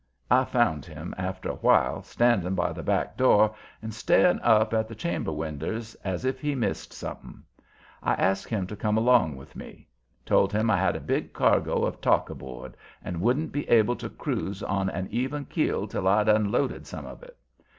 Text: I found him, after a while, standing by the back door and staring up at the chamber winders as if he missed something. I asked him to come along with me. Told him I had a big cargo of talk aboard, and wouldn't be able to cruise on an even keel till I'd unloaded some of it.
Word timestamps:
I 0.31 0.45
found 0.45 0.83
him, 0.83 1.13
after 1.15 1.47
a 1.47 1.57
while, 1.57 2.01
standing 2.01 2.55
by 2.55 2.73
the 2.73 2.81
back 2.81 3.15
door 3.17 3.53
and 3.83 3.93
staring 3.93 4.39
up 4.41 4.73
at 4.73 4.87
the 4.87 4.95
chamber 4.95 5.31
winders 5.31 5.93
as 6.03 6.25
if 6.25 6.39
he 6.41 6.55
missed 6.55 6.91
something. 6.91 7.43
I 8.01 8.13
asked 8.13 8.49
him 8.49 8.65
to 8.65 8.75
come 8.75 8.97
along 8.97 9.35
with 9.35 9.55
me. 9.55 9.87
Told 10.25 10.51
him 10.51 10.71
I 10.71 10.77
had 10.77 10.95
a 10.95 10.99
big 10.99 11.33
cargo 11.33 11.83
of 11.85 12.01
talk 12.01 12.31
aboard, 12.31 12.75
and 13.03 13.21
wouldn't 13.21 13.51
be 13.51 13.69
able 13.69 13.95
to 13.97 14.09
cruise 14.09 14.63
on 14.63 14.89
an 14.89 15.07
even 15.11 15.45
keel 15.45 15.85
till 15.87 16.07
I'd 16.07 16.27
unloaded 16.29 16.87
some 16.87 17.05
of 17.05 17.21
it. 17.21 17.37